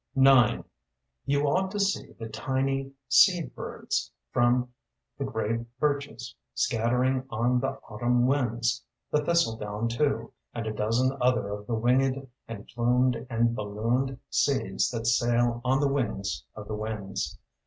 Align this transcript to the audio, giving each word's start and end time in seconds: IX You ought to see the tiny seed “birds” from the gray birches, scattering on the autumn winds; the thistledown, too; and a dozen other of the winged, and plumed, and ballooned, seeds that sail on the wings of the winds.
IX 0.17 0.63
You 1.27 1.43
ought 1.47 1.69
to 1.69 1.79
see 1.79 2.13
the 2.13 2.27
tiny 2.27 2.91
seed 3.07 3.53
“birds” 3.53 4.11
from 4.31 4.73
the 5.19 5.25
gray 5.25 5.63
birches, 5.79 6.33
scattering 6.55 7.23
on 7.29 7.59
the 7.59 7.77
autumn 7.87 8.25
winds; 8.25 8.83
the 9.11 9.23
thistledown, 9.23 9.87
too; 9.89 10.33
and 10.55 10.65
a 10.65 10.73
dozen 10.73 11.15
other 11.21 11.49
of 11.49 11.67
the 11.67 11.75
winged, 11.75 12.27
and 12.47 12.65
plumed, 12.69 13.27
and 13.29 13.55
ballooned, 13.55 14.17
seeds 14.31 14.89
that 14.89 15.05
sail 15.05 15.61
on 15.63 15.79
the 15.79 15.87
wings 15.93 16.45
of 16.55 16.67
the 16.67 16.75
winds. 16.75 17.37